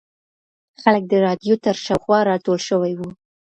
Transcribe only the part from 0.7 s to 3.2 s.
خلک د رادیو تر شاوخوا راټول شوي وو.